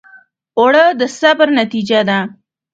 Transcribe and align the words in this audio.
اوړه 0.59 0.85
د 0.99 1.01
صبر 1.19 1.47
نتیجه 1.59 1.99
ده 2.09 2.19